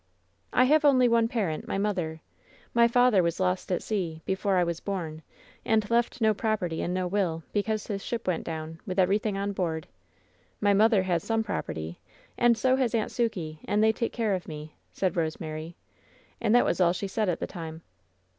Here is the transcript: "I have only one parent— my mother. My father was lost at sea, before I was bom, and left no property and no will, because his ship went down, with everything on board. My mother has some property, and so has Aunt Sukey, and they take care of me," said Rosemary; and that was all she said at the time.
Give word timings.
"I 0.51 0.63
have 0.63 0.83
only 0.83 1.07
one 1.07 1.27
parent— 1.27 1.67
my 1.67 1.77
mother. 1.77 2.21
My 2.73 2.87
father 2.87 3.21
was 3.21 3.39
lost 3.39 3.71
at 3.71 3.83
sea, 3.83 4.23
before 4.25 4.55
I 4.57 4.63
was 4.63 4.79
bom, 4.79 5.21
and 5.63 5.87
left 5.91 6.19
no 6.21 6.33
property 6.33 6.81
and 6.81 6.91
no 6.91 7.05
will, 7.05 7.43
because 7.53 7.85
his 7.85 8.03
ship 8.03 8.25
went 8.25 8.43
down, 8.43 8.79
with 8.87 8.97
everything 8.97 9.37
on 9.37 9.51
board. 9.51 9.85
My 10.59 10.73
mother 10.73 11.03
has 11.03 11.23
some 11.23 11.43
property, 11.43 11.99
and 12.35 12.57
so 12.57 12.77
has 12.77 12.95
Aunt 12.95 13.11
Sukey, 13.11 13.59
and 13.65 13.83
they 13.83 13.91
take 13.91 14.11
care 14.11 14.33
of 14.33 14.47
me," 14.47 14.75
said 14.91 15.15
Rosemary; 15.15 15.75
and 16.41 16.55
that 16.55 16.65
was 16.65 16.81
all 16.81 16.93
she 16.93 17.07
said 17.07 17.29
at 17.29 17.39
the 17.39 17.45
time. 17.45 17.83